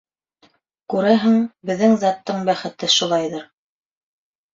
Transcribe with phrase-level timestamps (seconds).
[0.93, 1.35] Күрәһең,
[1.69, 3.45] беҙҙең заттың бәхете шулайҙыр.